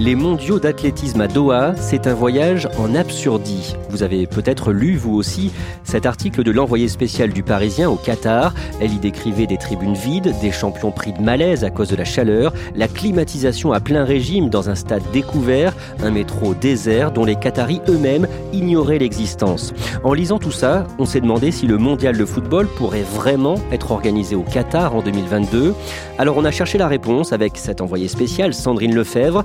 [0.00, 3.76] Les mondiaux d'athlétisme à Doha, c'est un voyage en absurdie.
[3.90, 5.52] Vous avez peut-être lu, vous aussi,
[5.84, 8.54] cet article de l'envoyé spécial du Parisien au Qatar.
[8.80, 12.06] Elle y décrivait des tribunes vides, des champions pris de malaise à cause de la
[12.06, 17.36] chaleur, la climatisation à plein régime dans un stade découvert, un métro désert dont les
[17.36, 19.74] Qataris eux-mêmes ignoraient l'existence.
[20.02, 23.90] En lisant tout ça, on s'est demandé si le mondial de football pourrait vraiment être
[23.90, 25.74] organisé au Qatar en 2022.
[26.16, 29.44] Alors on a cherché la réponse avec cet envoyé spécial, Sandrine Lefebvre,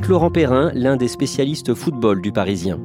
[0.00, 2.80] Laurent Perrin, l'un des spécialistes football du Parisien.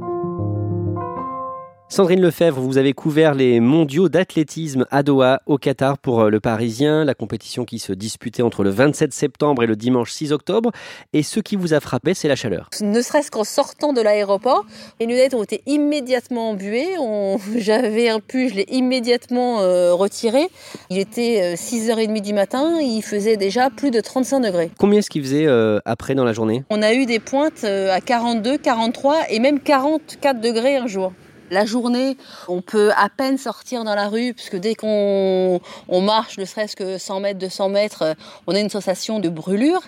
[1.89, 6.41] Sandrine Lefebvre, vous avez couvert les mondiaux d'athlétisme à Doha, au Qatar, pour euh, le
[6.41, 10.71] Parisien, la compétition qui se disputait entre le 27 septembre et le dimanche 6 octobre.
[11.13, 12.69] Et ce qui vous a frappé, c'est la chaleur.
[12.81, 14.65] Ne serait-ce qu'en sortant de l'aéroport,
[14.99, 16.89] les lunettes ont été immédiatement embuées.
[17.55, 20.49] J'avais un pull, je l'ai immédiatement euh, retiré.
[20.89, 24.71] Il était 6h30 euh, du matin, il faisait déjà plus de 35 degrés.
[24.77, 25.47] Combien est-ce qu'il faisait
[25.85, 26.65] après dans la journée?
[26.69, 31.13] On a eu des pointes à 42, 43 et même 44 degrés un jour.
[31.49, 32.17] La journée,
[32.49, 36.75] on peut à peine sortir dans la rue, puisque dès qu'on on marche, ne serait-ce
[36.75, 38.15] que 100 mètres, 200 mètres,
[38.47, 39.81] on a une sensation de brûlure.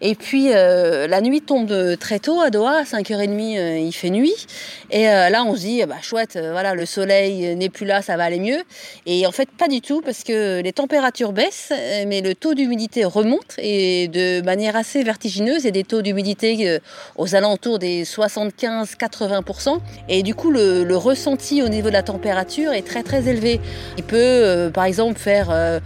[0.00, 4.08] Et puis, euh, la nuit tombe très tôt à Doha, à 5h30, euh, il fait
[4.08, 4.46] nuit.
[4.90, 8.16] Et euh, là, on se dit, bah, chouette, voilà, le soleil n'est plus là, ça
[8.16, 8.62] va aller mieux.
[9.04, 11.72] Et en fait, pas du tout, parce que les températures baissent,
[12.06, 16.78] mais le taux d'humidité remonte, et de manière assez vertigineuse, et des taux d'humidité
[17.16, 19.78] aux alentours des 75-80%.
[20.08, 23.60] Et du coup, le, le ressenti au niveau de la température est très très élevé.
[23.98, 25.80] Il peut euh, par exemple faire euh,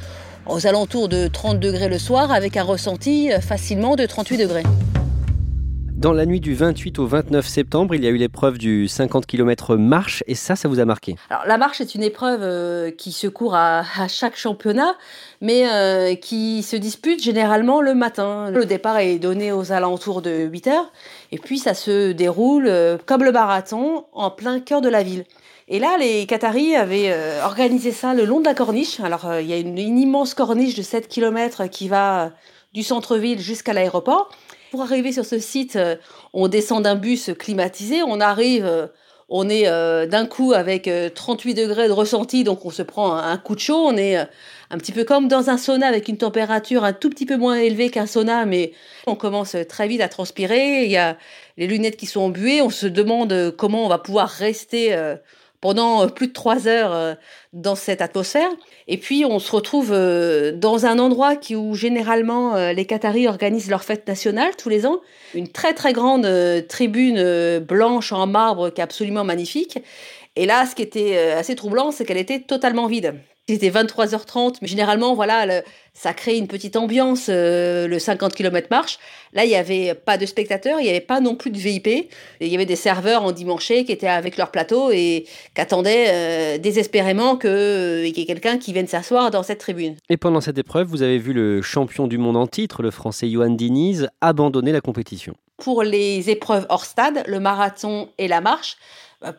[0.47, 4.62] aux alentours de 30 degrés le soir avec un ressenti euh, facilement de 38 degrés.
[5.97, 9.25] Dans la nuit du 28 au 29 septembre, il y a eu l'épreuve du 50
[9.25, 11.17] km marche et ça, ça vous a marqué?
[11.31, 14.95] Alors la marche est une épreuve qui se court à, chaque championnat,
[15.41, 18.51] mais qui se dispute généralement le matin.
[18.51, 20.93] Le départ est donné aux alentours de 8 heures
[21.33, 22.71] et puis ça se déroule
[23.07, 25.25] comme le marathon en plein cœur de la ville.
[25.69, 29.01] Et là, les Qataris avaient organisé ça le long de la corniche.
[29.01, 32.33] Alors, il y a une, une, immense corniche de 7 km qui va
[32.75, 34.28] du centre-ville jusqu'à l'aéroport.
[34.71, 35.97] Pour arriver sur ce site, euh,
[36.32, 38.87] on descend d'un bus climatisé, on arrive, euh,
[39.28, 43.37] on est euh, d'un coup avec 38 degrés de ressenti, donc on se prend un
[43.38, 46.84] coup de chaud, on est un petit peu comme dans un sauna avec une température
[46.84, 48.72] un tout petit peu moins élevée qu'un sauna, mais
[49.06, 51.16] on commence très vite à transpirer, il y a
[51.56, 54.97] les lunettes qui sont embuées, on se demande comment on va pouvoir rester
[55.66, 57.15] pendant euh, plus de trois heures euh,
[57.53, 58.49] dans cette atmosphère.
[58.87, 63.69] Et puis on se retrouve euh, dans un endroit qui, où généralement les Qataris organisent
[63.69, 65.00] leur fête nationale tous les ans.
[65.34, 66.28] Une très très grande
[66.69, 69.81] tribune blanche en marbre qui est absolument magnifique.
[70.37, 73.16] Et là, ce qui était assez troublant, c'est qu'elle était totalement vide.
[73.49, 75.62] C'était 23h30, mais généralement, voilà,
[75.95, 78.99] ça crée une petite ambiance, euh, le 50 km marche.
[79.34, 82.11] Là, il n'y avait pas de spectateurs, il n'y avait pas non plus de VIP.
[82.41, 86.07] Il y avait des serveurs en dimanche qui étaient avec leur plateau et qui attendaient
[86.09, 89.95] euh, désespérément euh, qu'il y ait quelqu'un qui vienne s'asseoir dans cette tribune.
[90.10, 93.31] Et pendant cette épreuve, vous avez vu le champion du monde en titre, le français
[93.31, 95.34] Johan Diniz, abandonner la compétition.
[95.59, 98.77] Pour les épreuves hors stade, le marathon et la marche,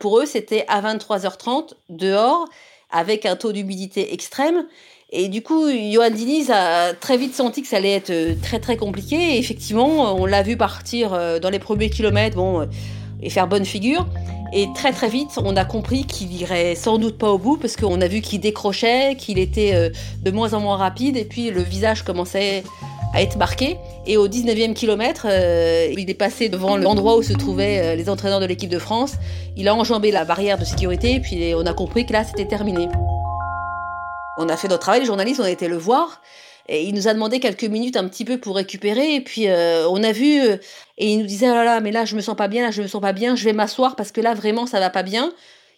[0.00, 2.46] pour eux, c'était à 23h30 dehors
[2.90, 4.64] avec un taux d'humidité extrême.
[5.10, 8.58] Et du coup, Johan Diniz a très vite senti que ça allait être euh, très
[8.58, 9.16] très compliqué.
[9.16, 12.66] Et effectivement, on l'a vu partir euh, dans les premiers kilomètres, bon, euh,
[13.22, 14.06] et faire bonne figure.
[14.52, 17.76] Et très très vite, on a compris qu'il irait sans doute pas au bout parce
[17.76, 19.92] qu'on a vu qu'il décrochait, qu'il était
[20.22, 22.64] de moins en moins rapide, et puis le visage commençait
[23.14, 23.78] à être marqué.
[24.06, 28.08] Et au 19e kilomètre, euh, il est passé devant l'endroit où se trouvaient euh, les
[28.08, 29.14] entraîneurs de l'équipe de France.
[29.56, 32.88] Il a enjambé la barrière de sécurité puis on a compris que là, c'était terminé.
[34.36, 36.20] On a fait notre travail, les journalistes, on a été le voir.
[36.70, 39.14] Et il nous a demandé quelques minutes un petit peu pour récupérer.
[39.14, 40.58] Et puis euh, on a vu, et
[40.98, 42.82] il nous disait, oh là là, mais là je me sens pas bien, là je
[42.82, 45.32] me sens pas bien, je vais m'asseoir parce que là vraiment ça va pas bien.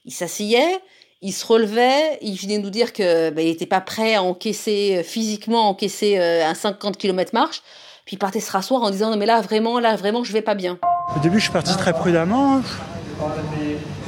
[0.04, 0.80] Il s'asseyait,
[1.22, 4.96] il se relevait, il venait nous dire que ben, il n'était pas prêt à encaisser
[4.98, 7.62] euh, physiquement, encaisser euh, un 50 km marche.
[8.06, 10.42] Puis il partait se rasseoir en disant non mais là vraiment, là vraiment je vais
[10.42, 10.78] pas bien.
[11.14, 12.62] Au début je suis parti très prudemment.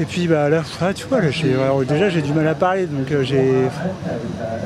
[0.00, 0.62] Et puis bah là,
[0.94, 1.20] tu vois,
[1.84, 3.68] déjà j'ai du mal à parler, donc euh, j'ai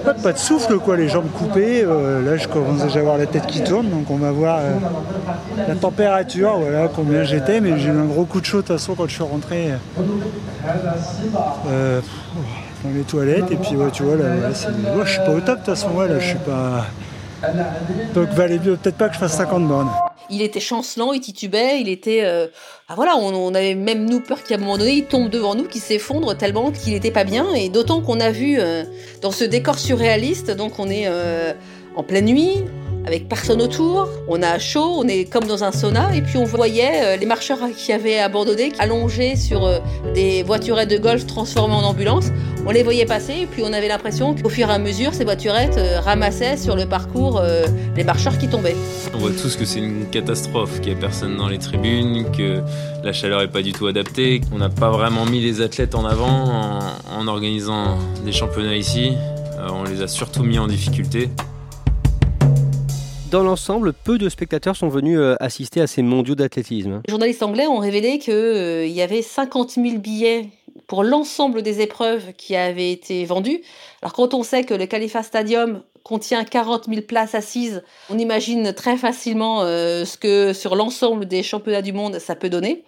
[0.04, 1.82] pas, de souffle quoi, les jambes coupées.
[1.82, 4.60] là je commence déjà à avoir la tête qui tourne, donc on va voir
[5.66, 8.76] la température, voilà combien j'étais, mais j'ai eu un gros coup de chaud de toute
[8.76, 9.72] façon quand je suis rentré
[12.84, 13.50] dans les toilettes.
[13.50, 16.00] Et puis, ouais, tu vois, là, je suis pas au top de toute façon.
[16.00, 16.86] là, je suis pas.
[18.14, 19.90] Donc, valait mieux peut-être pas que je fasse 50 bornes.
[20.30, 22.22] Il était chancelant, il titubait, il était.
[22.24, 22.48] Euh,
[22.88, 25.64] ah, voilà, on, avait même nous peur qu'à un moment donné, il tombe devant nous,
[25.64, 27.52] qu'il s'effondre tellement qu'il n'était pas bien.
[27.54, 28.84] Et d'autant qu'on a vu euh,
[29.22, 31.52] dans ce décor surréaliste, donc on est euh,
[31.94, 32.64] en pleine nuit,
[33.06, 36.44] avec personne autour, on a chaud, on est comme dans un sauna, et puis on
[36.44, 39.78] voyait euh, les marcheurs qui avaient abandonné, allongés sur euh,
[40.12, 42.26] des voiturettes de golf transformées en ambulance.
[42.66, 45.24] On les voyait passer, et puis on avait l'impression qu'au fur et à mesure, ces
[45.24, 47.40] voiturettes euh, ramassaient sur le parcours
[47.96, 48.76] les marcheurs qui tombaient.
[49.14, 52.60] On voit tous que c'est une catastrophe, qu'il n'y a personne dans les tribunes, que
[53.04, 54.40] la chaleur n'est pas du tout adaptée.
[54.52, 56.80] On n'a pas vraiment mis les athlètes en avant
[57.16, 59.12] en organisant des championnats ici.
[59.68, 61.30] on les a surtout mis en difficulté.
[63.30, 67.02] Dans l'ensemble, peu de spectateurs sont venus euh, assister à ces mondiaux d'athlétisme.
[67.06, 70.50] Les journalistes anglais ont révélé qu'il euh, y avait 50 000 billets
[70.86, 73.62] pour l'ensemble des épreuves qui avaient été vendues.
[74.00, 78.72] Alors quand on sait que le Khalifa Stadium contient 40 000 places assises, on imagine
[78.72, 82.84] très facilement euh, ce que sur l'ensemble des championnats du monde ça peut donner.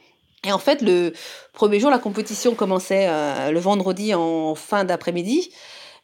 [0.47, 1.15] Et en fait, le
[1.53, 3.09] premier jour, la compétition commençait
[3.51, 5.51] le vendredi en fin d'après-midi.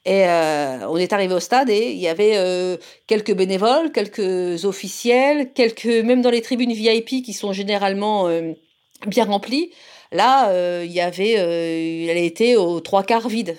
[0.06, 4.66] Et euh, on est arrivé au stade et il y avait euh, quelques bénévoles, quelques
[4.66, 8.52] officiels, quelques même dans les tribunes VIP qui sont généralement euh,
[9.06, 9.70] bien remplies.
[10.12, 10.52] Là,
[10.84, 13.56] il y avait, elle était aux trois quarts vide.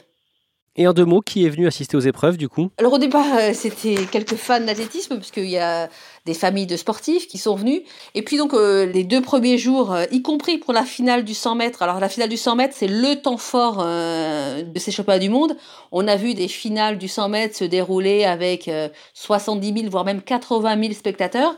[0.77, 2.69] Et en deux mots, qui est venu assister aux épreuves du coup?
[2.77, 5.89] Alors au départ, euh, c'était quelques fans d'athlétisme, parce qu'il y a
[6.25, 7.81] des familles de sportifs qui sont venus.
[8.13, 11.33] Et puis donc euh, les deux premiers jours, euh, y compris pour la finale du
[11.33, 11.81] 100 mètres.
[11.81, 15.55] Alors la finale du 100 mètres, c'est le temps fort de ces championnats du monde.
[15.93, 18.69] On a vu des finales du 100 mètres se dérouler avec
[19.13, 21.55] 70 000, voire même 80 000 spectateurs.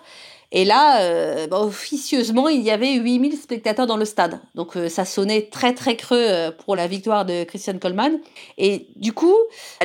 [0.51, 4.39] Et là, euh, bah, officieusement, il y avait 8000 spectateurs dans le stade.
[4.55, 8.19] Donc euh, ça sonnait très très creux euh, pour la victoire de Christian Coleman.
[8.57, 9.35] Et du coup,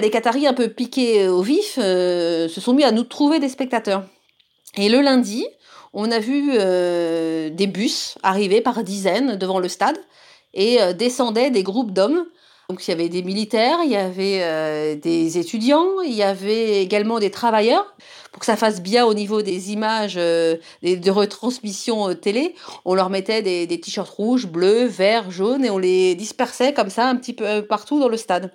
[0.01, 4.05] les Qataris, un peu piqués au vif, se sont mis à nous trouver des spectateurs.
[4.77, 5.45] Et le lundi,
[5.93, 9.99] on a vu des bus arriver par dizaines devant le stade
[10.55, 12.25] et descendaient des groupes d'hommes
[12.69, 17.19] donc il y avait des militaires, il y avait des étudiants, il y avait également
[17.19, 17.95] des travailleurs
[18.33, 22.95] pour que ça fasse bien au niveau des images euh, de retransmission euh, télé, on
[22.95, 27.17] leur mettait des, t-shirts rouges, bleus, verts, jaunes et on les dispersait comme ça un
[27.17, 28.51] petit peu euh, partout dans le stade.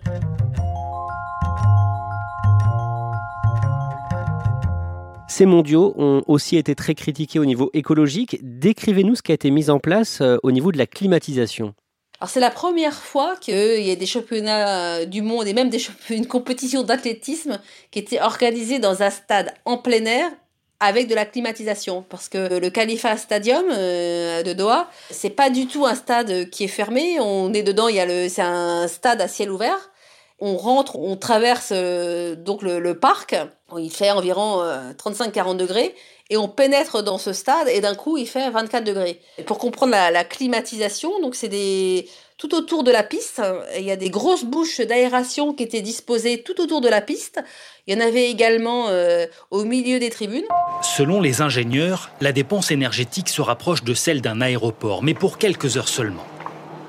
[5.28, 8.40] Ces mondiaux ont aussi été très critiqués au niveau écologique.
[8.42, 11.76] Décrivez-nous ce qui a été mis en place au niveau de la climatisation.
[12.20, 15.70] Alors c'est la première fois qu'il y a des championnats du monde et même
[16.10, 17.60] une compétition d'athlétisme
[17.92, 20.32] qui était organisée dans un stade en plein air
[20.80, 22.04] avec de la climatisation.
[22.08, 26.64] Parce que le Khalifa Stadium euh, de Doha c'est pas du tout un stade qui
[26.64, 27.20] est fermé.
[27.20, 29.92] On est dedans il y a le c'est un stade à ciel ouvert.
[30.40, 33.36] On rentre on traverse euh, donc le, parc.
[33.78, 34.64] Il fait environ
[34.98, 35.96] 35-40 euh, degrés
[36.30, 39.20] et on pénètre dans ce stade et d'un coup il fait 24 degrés.
[39.38, 42.08] Et pour comprendre la, climatisation, donc c'est des
[42.38, 43.42] tout autour de la piste,
[43.76, 47.42] il y a des grosses bouches d'aération qui étaient disposées tout autour de la piste.
[47.88, 50.46] Il y en avait également euh, au milieu des tribunes.
[50.84, 55.78] Selon les ingénieurs, la dépense énergétique se rapproche de celle d'un aéroport, mais pour quelques
[55.78, 56.26] heures seulement.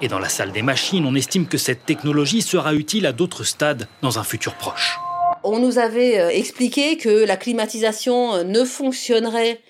[0.03, 3.45] Et dans la salle des machines, on estime que cette technologie sera utile à d'autres
[3.45, 4.99] stades dans un futur proche.
[5.45, 9.61] On nous avait euh, expliqué que la climatisation euh, ne fonctionnerait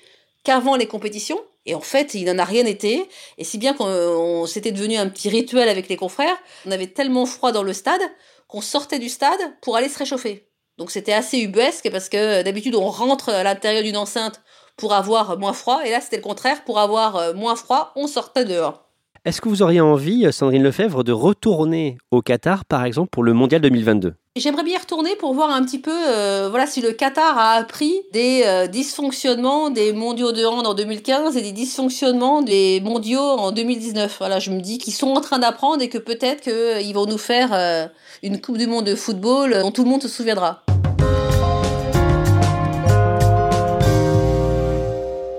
[0.45, 1.41] qu'avant les compétitions.
[1.67, 3.07] Et en fait, il n'en a rien été.
[3.37, 7.27] Et si bien qu'on s'était devenu un petit rituel avec les confrères, on avait tellement
[7.27, 8.01] froid dans le stade
[8.47, 10.49] qu'on sortait du stade pour aller se réchauffer.
[10.79, 14.41] Donc c'était assez ubuesque parce que d'habitude on rentre à l'intérieur d'une enceinte
[14.77, 15.83] pour avoir moins froid.
[15.85, 16.65] Et là c'était le contraire.
[16.65, 18.85] Pour avoir euh, moins froid, on sortait dehors.
[19.25, 23.35] Est-ce que vous auriez envie, Sandrine Lefebvre, de retourner au Qatar, par exemple, pour le
[23.35, 26.93] Mondial 2022 J'aimerais bien y retourner pour voir un petit peu euh, voilà, si le
[26.93, 32.43] Qatar a appris des euh, dysfonctionnements des mondiaux de hand en 2015 et des dysfonctionnements
[32.43, 34.17] des mondiaux en 2019.
[34.19, 37.19] Voilà, je me dis qu'ils sont en train d'apprendre et que peut-être qu'ils vont nous
[37.19, 37.91] faire
[38.23, 40.63] une Coupe du Monde de football dont tout le monde se souviendra.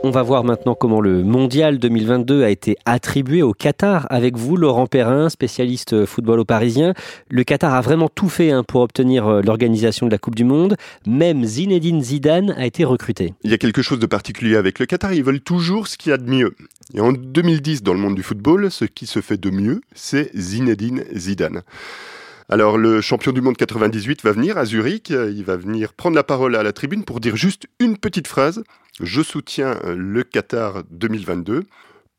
[0.02, 4.08] On va voir maintenant comment le Mondial 2022 a été attribué au Qatar.
[4.10, 6.94] Avec vous, Laurent Perrin, spécialiste football au Parisien.
[7.30, 10.46] Le Qatar a vraiment tout fait hein, pour obtenir euh, l'organisation de la Coupe du
[10.46, 10.78] Monde.
[11.06, 13.34] Même Zinedine Zidane a été recruté.
[13.44, 15.14] Il y a quelque chose de particulier avec le Qatar.
[15.14, 16.56] Ils veulent toujours ce qu'il y a de mieux.
[16.94, 20.32] Et en 2010, dans le monde du football, ce qui se fait de mieux, c'est
[20.34, 21.64] Zinedine Zidane.
[22.50, 26.24] Alors le champion du monde 98 va venir à Zurich, il va venir prendre la
[26.24, 28.64] parole à la tribune pour dire juste une petite phrase
[29.00, 31.64] je soutiens euh, le Qatar 2022.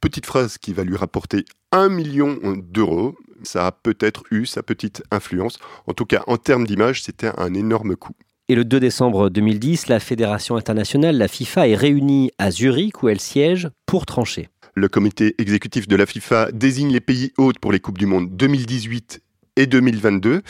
[0.01, 3.17] Petite phrase qui va lui rapporter un million d'euros.
[3.43, 5.59] Ça a peut-être eu sa petite influence.
[5.87, 8.15] En tout cas, en termes d'image, c'était un énorme coup.
[8.49, 13.11] Et le 2 décembre 2010, la Fédération internationale, la FIFA, est réunie à Zurich où
[13.11, 14.49] elle siège pour trancher.
[14.75, 18.35] Le comité exécutif de la FIFA désigne les pays hôtes pour les Coupes du Monde
[18.37, 19.21] 2018
[19.61, 20.43] et 2022.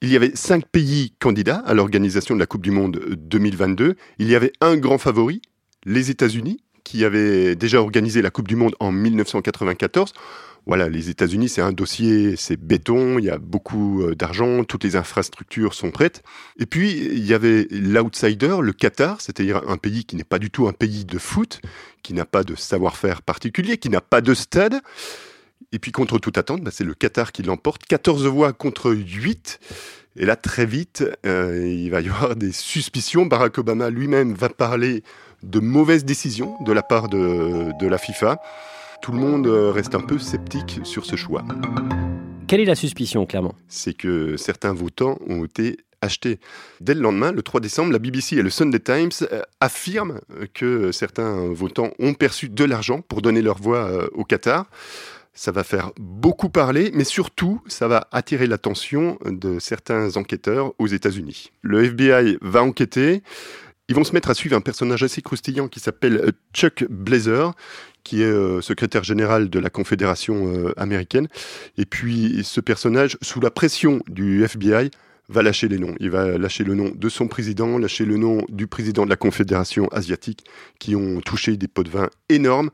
[0.00, 3.96] Il y avait cinq pays candidats à l'organisation de la Coupe du Monde 2022.
[4.18, 5.42] Il y avait un grand favori,
[5.84, 10.12] les États-Unis, qui avaient déjà organisé la Coupe du Monde en 1994.
[10.66, 14.84] Voilà, les États-Unis, c'est un dossier, c'est béton, il y a beaucoup euh, d'argent, toutes
[14.84, 16.22] les infrastructures sont prêtes.
[16.58, 20.50] Et puis, il y avait l'outsider, le Qatar, c'est-à-dire un pays qui n'est pas du
[20.50, 21.60] tout un pays de foot,
[22.02, 24.80] qui n'a pas de savoir-faire particulier, qui n'a pas de stade.
[25.74, 27.84] Et puis, contre toute attente, bah, c'est le Qatar qui l'emporte.
[27.84, 29.58] 14 voix contre 8.
[30.16, 33.26] Et là, très vite, euh, il va y avoir des suspicions.
[33.26, 35.02] Barack Obama lui-même va parler
[35.42, 38.40] de mauvaises décisions de la part de, la FIFA.
[39.02, 41.44] Tout le monde euh, reste un peu sceptique sur ce choix.
[42.46, 43.56] Quelle est la suspicion, clairement?
[43.66, 46.38] C'est que certains votants ont été achetés.
[46.80, 50.20] Dès le lendemain, le 3 décembre, la BBC et le Sunday Times euh, affirment
[50.52, 54.66] que certains votants ont perçu de l'argent pour donner leur voix au Qatar.
[55.36, 60.86] Ça va faire beaucoup parler, mais surtout, ça va attirer l'attention de certains enquêteurs aux
[60.86, 61.50] États-Unis.
[61.62, 63.22] Le FBI va enquêter.
[63.88, 67.52] Ils vont se mettre à suivre un personnage assez croustillant qui s'appelle euh, Chuck Blazer,
[68.04, 71.26] qui est euh, secrétaire général de la Confédération euh, américaine.
[71.78, 74.90] Et puis ce personnage, sous la pression du FBI,
[75.28, 75.94] va lâcher les noms.
[75.98, 79.16] Il va lâcher le nom de son président, lâcher le nom du président de la
[79.16, 80.44] Confédération asiatique,
[80.78, 82.70] qui ont touché des pots de vin énormes.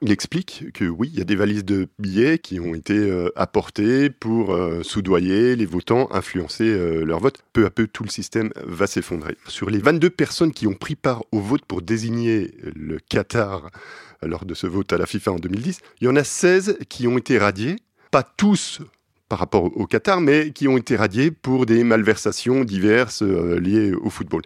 [0.00, 3.30] Il explique que oui, il y a des valises de billets qui ont été euh,
[3.34, 7.42] apportées pour euh, soudoyer les votants, influencer euh, leur vote.
[7.52, 9.36] Peu à peu, tout le système va s'effondrer.
[9.48, 13.70] Sur les 22 personnes qui ont pris part au vote pour désigner le Qatar
[14.22, 17.08] lors de ce vote à la FIFA en 2010, il y en a 16 qui
[17.08, 17.76] ont été radiés.
[18.12, 18.80] Pas tous
[19.28, 24.10] par rapport au Qatar, mais qui ont été radiés pour des malversations diverses liées au
[24.10, 24.42] football.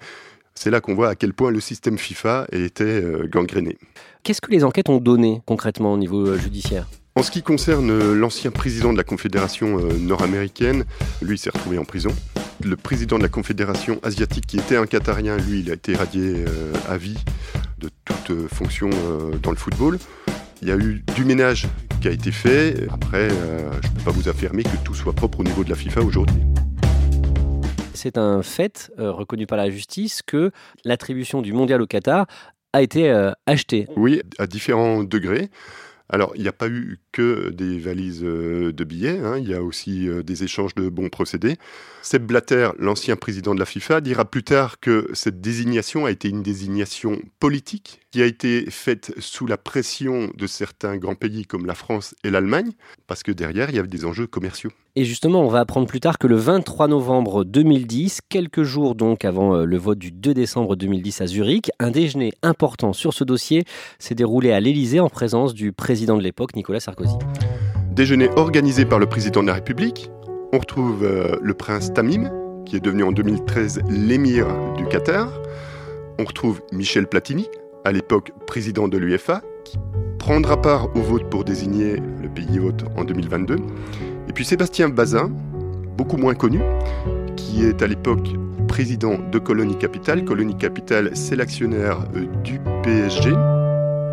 [0.55, 3.79] C'est là qu'on voit à quel point le système FIFA était gangréné.
[4.25, 6.89] Qu'est-ce que les enquêtes ont donné concrètement au niveau euh, judiciaire?
[7.17, 10.85] En ce qui concerne euh, l'ancien président de la Confédération euh, nord-américaine,
[11.21, 12.11] lui s'est retrouvé en prison.
[12.65, 16.45] Le président de la Confédération asiatique, qui était un Qatarien, lui, il a été radié
[16.89, 17.19] à vie
[17.79, 18.89] de toute fonction
[19.43, 19.99] dans le football.
[20.61, 21.67] Il y a eu du ménage
[22.01, 22.87] qui a été fait.
[22.93, 23.35] Après, je
[23.89, 26.41] ne peux pas vous affirmer que tout soit propre au niveau de la FIFA aujourd'hui
[27.95, 30.51] c'est un fait reconnu par la justice que
[30.85, 32.27] l'attribution du mondial au Qatar
[32.73, 33.87] a été euh, acheté.
[33.97, 35.51] Oui, à différents degrés.
[36.09, 39.39] Alors, il n'y a pas eu que des valises euh, de billets, hein.
[39.39, 41.57] il y a aussi euh, des échanges de bons procédés.
[42.03, 46.29] Seb Blatter, l'ancien président de la FIFA, dira plus tard que cette désignation a été
[46.29, 51.67] une désignation politique qui a été faite sous la pression de certains grands pays comme
[51.67, 52.73] la France et l'Allemagne,
[53.07, 54.71] parce que derrière, il y avait des enjeux commerciaux.
[54.95, 59.25] Et justement, on va apprendre plus tard que le 23 novembre 2010, quelques jours donc
[59.25, 63.25] avant euh, le vote du 2 décembre 2010 à Zurich, un déjeuner important sur ce
[63.25, 63.65] dossier
[63.99, 67.02] s'est déroulé à l'Élysée en présence du président de l'époque, Nicolas Sarkozy.
[67.91, 70.11] Déjeuner organisé par le président de la République,
[70.53, 72.31] on retrouve euh, le prince Tamim,
[72.65, 75.29] qui est devenu en 2013 l'émir du Qatar.
[76.19, 77.49] On retrouve Michel Platini,
[77.85, 79.79] à l'époque président de l'UEFA, qui
[80.19, 83.57] prendra part au vote pour désigner le pays hôte en 2022.
[84.29, 85.31] Et puis Sébastien Bazin,
[85.97, 86.61] beaucoup moins connu,
[87.37, 88.29] qui est à l'époque
[88.69, 90.25] président de Colonie Capital.
[90.25, 93.33] Colonie Capital, c'est l'actionnaire euh, du PSG.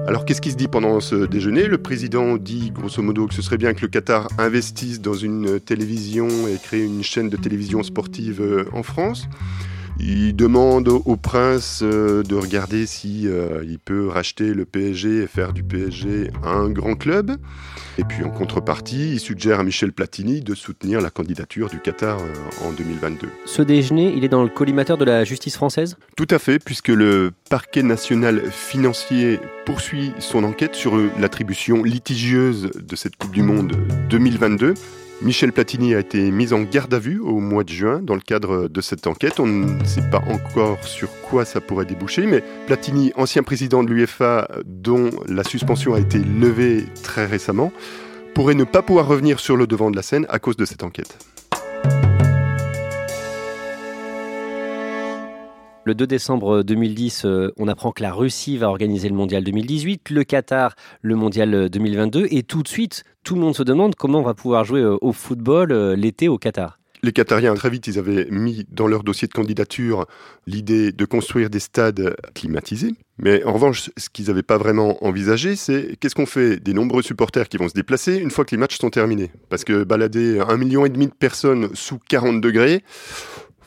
[0.10, 1.68] Alors qu'est-ce qui se dit pendant ce déjeuner?
[1.68, 5.60] Le président dit grosso modo que ce serait bien que le Qatar investisse dans une
[5.60, 9.30] télévision et crée une chaîne de télévision sportive euh, en France.
[10.02, 15.28] Il demande au prince euh, de regarder si euh, il peut racheter le PSG et
[15.28, 17.36] faire du PSG un grand club.
[17.98, 22.18] Et puis en contrepartie, il suggère à Michel Platini de soutenir la candidature du Qatar
[22.20, 23.28] euh, en 2022.
[23.46, 25.98] Ce déjeuner, il est dans le collimateur de la justice française?
[26.16, 32.96] Tout à fait, puisque le parquet national financier poursuit son enquête sur l'attribution litigieuse de
[32.96, 33.74] cette Coupe du Monde
[34.10, 34.76] 2022.
[35.22, 38.22] Michel Platini a été mis en garde à vue au mois de juin dans le
[38.22, 39.42] cadre de cette enquête.
[39.42, 43.90] On ne sait pas encore sur quoi ça pourrait déboucher, mais Platini, ancien président de
[43.90, 47.74] l'UEFA dont la suspension a été levée très récemment,
[48.34, 50.84] pourrait ne pas pouvoir revenir sur le devant de la scène à cause de cette
[50.84, 51.18] enquête.
[55.86, 60.10] Le 2 décembre 2010, euh, on apprend que la Russie va organiser le mondial 2018,
[60.10, 64.20] le Qatar le mondial 2022, et tout de suite, tout le monde se demande comment
[64.20, 66.80] on va pouvoir jouer euh, au football euh, l'été au Qatar.
[67.02, 70.06] Les Qatariens, très vite, ils avaient mis dans leur dossier de candidature
[70.48, 72.94] l'idée de construire des stades climatisés.
[73.18, 77.02] Mais en revanche, ce qu'ils n'avaient pas vraiment envisagé, c'est qu'est-ce qu'on fait des nombreux
[77.02, 79.32] supporters qui vont se déplacer une fois que les matchs sont terminés?
[79.48, 82.84] Parce que balader un million et demi de personnes sous 40 degrés,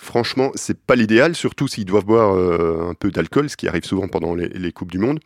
[0.02, 3.84] Franchement, c'est pas l'idéal, surtout s'ils doivent boire euh, un peu d'alcool, ce qui arrive
[3.84, 5.20] souvent pendant les, Coupes du Monde.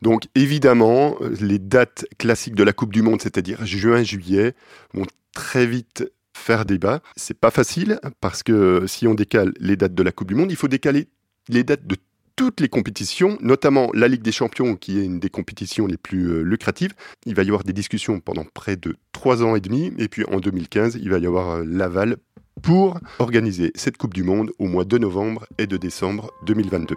[0.00, 4.54] Donc évidemment, les dates classiques de la Coupe du Monde, c'est-à-dire juin-juillet,
[4.94, 7.00] vont très vite faire débat.
[7.16, 10.52] C'est pas facile parce que si on décale les dates de la Coupe du Monde,
[10.52, 11.08] il faut décaler
[11.48, 11.96] les dates de
[12.36, 16.28] toutes les compétitions, notamment la Ligue des Champions, qui est une des compétitions les plus
[16.28, 16.94] euh, lucratives.
[17.26, 20.24] Il va y avoir des discussions pendant près de trois ans et demi, et puis
[20.26, 22.18] en 2015, il va y avoir euh, l'aval
[22.60, 26.96] pour organiser cette Coupe du Monde au mois de novembre et de décembre 2022.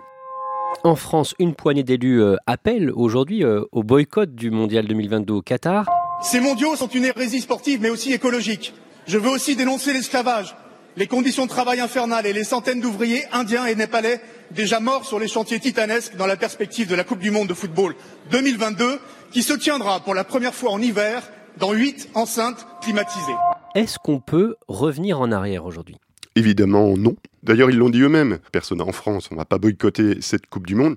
[0.84, 5.42] En France, une poignée d'élus euh, appellent aujourd'hui euh, au boycott du Mondial 2022 au
[5.42, 5.86] Qatar.
[6.22, 8.74] Ces mondiaux sont une hérésie sportive mais aussi écologique.
[9.08, 10.56] Je veux aussi dénoncer l'esclavage,
[10.98, 14.22] les conditions de travail infernales et les centaines d'ouvriers indiens et népalais
[14.52, 17.54] déjà morts sur les chantiers titanesques dans la perspective de la Coupe du Monde de
[17.54, 17.96] football
[18.32, 19.00] 2022
[19.32, 21.24] qui se tiendra pour la première fois en hiver
[21.60, 23.36] dans huit enceintes climatisées.
[23.76, 25.98] Est-ce qu'on peut revenir en arrière aujourd'hui?
[26.36, 27.16] Évidemment non.
[27.44, 28.40] D'ailleurs, ils l'ont dit eux-mêmes.
[28.52, 30.96] Personne en France, on ne va pas boycotter cette Coupe du Monde.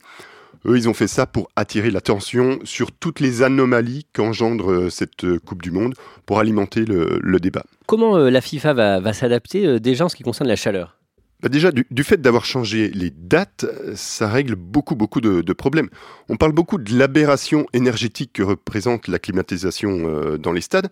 [0.67, 5.25] Eux, ils ont fait ça pour attirer l'attention sur toutes les anomalies qu'engendre euh, cette
[5.25, 5.95] euh, Coupe du Monde,
[6.27, 7.63] pour alimenter le, débat.
[7.87, 10.98] Comment euh, la FIFA va, s'adapter déjà en ce qui concerne la chaleur?
[11.41, 15.89] Bah déjà, du, fait d'avoir changé les dates, ça règle beaucoup, beaucoup de, problèmes.
[16.29, 20.91] On parle beaucoup de l'aberration énergétique que représente la climatisation dans les stades.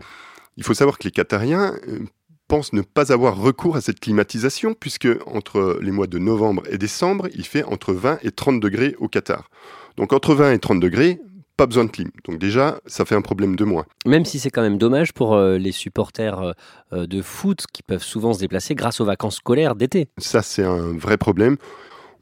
[0.56, 2.00] Il faut savoir que les Qatariens euh,
[2.48, 6.78] pensent ne pas avoir recours à cette climatisation puisque entre les mois de novembre et
[6.78, 9.50] décembre, il fait entre 20 et 30 degrés au Qatar.
[9.96, 11.20] Donc entre 20 et 30 degrés,
[11.56, 12.10] pas besoin de clim.
[12.26, 13.86] Donc déjà, ça fait un problème de moins.
[14.04, 16.54] Même si c'est quand même dommage pour euh, les supporters
[16.92, 20.08] euh, de foot qui peuvent souvent se déplacer grâce aux vacances scolaires d'été.
[20.18, 21.56] Ça, c'est un vrai problème.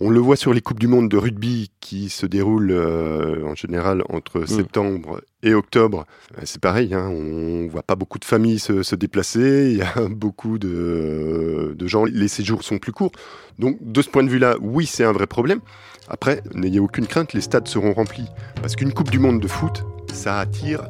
[0.00, 3.54] On le voit sur les Coupes du Monde de rugby qui se déroulent euh, en
[3.54, 4.46] général entre mm.
[4.46, 6.06] septembre et octobre.
[6.36, 10.08] Euh, c'est pareil, hein, on voit pas beaucoup de familles se, déplacer, il y a
[10.08, 13.12] beaucoup de, de, gens, les séjours sont plus courts.
[13.58, 15.60] Donc de ce point de vue-là, oui, c'est un vrai problème.
[16.08, 18.26] Après, n'ayez aucune crainte, les stades seront remplis.
[18.56, 20.88] Parce qu'une Coupe du Monde de foot, ça attire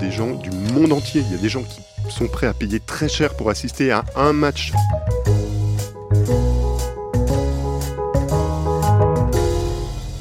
[0.00, 1.22] des gens du monde entier.
[1.24, 1.80] Il y a des gens qui
[2.12, 4.72] sont prêts à payer très cher pour assister à un match.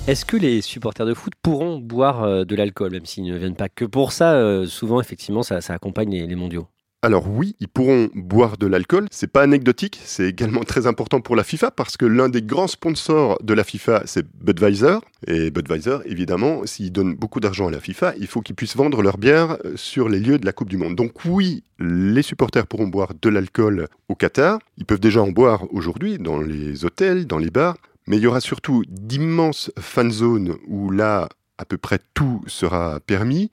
[0.09, 3.55] Est-ce que les supporters de foot pourront boire euh, de l'alcool, même s'ils ne viennent
[3.55, 6.65] pas que pour ça euh, Souvent, effectivement, ça, accompagne les, mondiaux?
[7.03, 9.05] Alors oui, ils pourront boire de l'alcool.
[9.11, 12.65] C'est pas anecdotique, c'est également très important pour la FIFA parce que l'un des grands
[12.65, 14.97] sponsors de la FIFA, c'est Budweiser.
[15.27, 19.03] Et Budweiser, évidemment, s'ils donnent beaucoup d'argent à la FIFA, il faut qu'ils puissent vendre
[19.03, 20.95] leur bière euh, sur les lieux de la Coupe du Monde.
[20.95, 24.57] Donc oui, les supporters pourront boire de l'alcool au Qatar.
[24.79, 27.77] Ils peuvent déjà en boire aujourd'hui dans les hôtels, dans les bars.
[28.09, 32.99] Mais il y aura surtout d'immenses fan zones où là, à peu près tout sera
[32.99, 33.51] permis.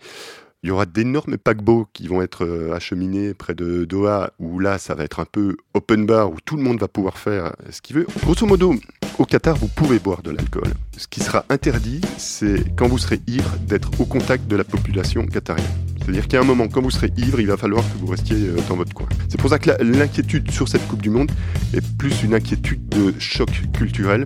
[0.63, 4.79] Il y aura d'énormes paquebots qui vont être euh, acheminés près de Doha, où là,
[4.79, 7.83] ça va être un peu open bar, où tout le monde va pouvoir faire ce
[7.83, 8.07] qu'il veut.
[8.23, 8.75] Grosso modo,
[9.19, 10.73] au Qatar, vous pouvez boire de l'alcool.
[10.97, 15.25] Ce qui sera interdit, c'est quand vous serez ivre, d'être au contact de la population
[15.27, 15.86] qatarienne.
[16.07, 18.57] C'est-à-dire qu'à un moment, quand vous serez ivre, il va falloir que vous restiez euh,
[18.69, 19.09] dans votre coin.
[19.29, 21.33] C'est pour ça que l'inquiétude sur cette Coupe du Monde
[21.75, 24.25] est plus une inquiétude de choc culturel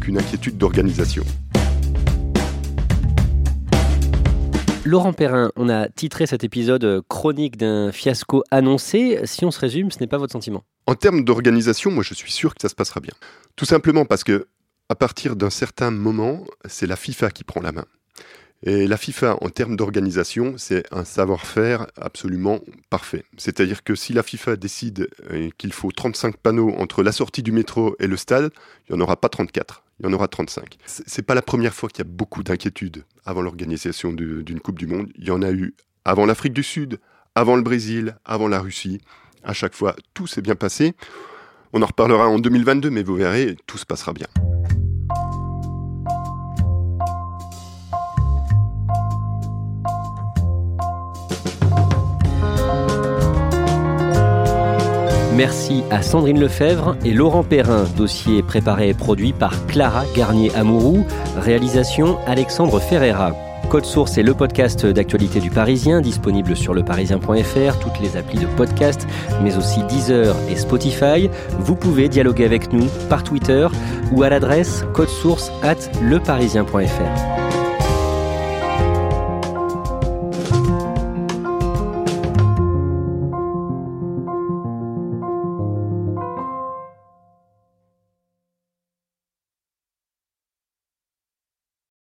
[0.00, 1.22] qu'une inquiétude d'organisation.
[4.86, 9.20] Laurent Perrin, on a titré cet épisode euh, Chronique d'un fiasco annoncé.
[9.24, 12.32] Si on se résume, ce n'est pas votre sentiment En termes d'organisation, moi je suis
[12.32, 13.12] sûr que ça se passera bien.
[13.54, 14.46] Tout simplement parce que
[14.88, 17.84] à partir d'un certain moment, c'est la FIFA qui prend la main.
[18.64, 23.24] Et la FIFA, en termes d'organisation, c'est un savoir-faire absolument parfait.
[23.36, 27.50] C'est-à-dire que si la FIFA décide euh, qu'il faut 35 panneaux entre la sortie du
[27.50, 28.52] métro et le stade,
[28.88, 30.78] il n'y en aura pas 34, il y en aura 35.
[30.86, 34.86] C'est pas la première fois qu'il y a beaucoup d'inquiétudes avant l'organisation d'une Coupe du
[34.86, 35.08] Monde.
[35.16, 37.00] Il y en a eu avant l'Afrique du Sud,
[37.34, 39.00] avant le Brésil, avant la Russie.
[39.42, 40.94] À chaque fois, tout s'est bien passé.
[41.72, 44.28] On en reparlera en 2022, mais vous verrez, tout se passera bien.
[55.36, 61.06] Merci à Sandrine Lefebvre et Laurent Perrin, dossier préparé et produit par Clara Garnier-Amouroux,
[61.38, 63.34] réalisation Alexandre Ferreira.
[63.70, 68.46] Code Source est le podcast d'actualité du Parisien, disponible sur leparisien.fr, toutes les applis de
[68.46, 69.06] podcast,
[69.42, 71.30] mais aussi Deezer et Spotify.
[71.60, 73.66] Vous pouvez dialoguer avec nous par Twitter
[74.12, 77.41] ou à l'adresse codesource at leparisien.fr.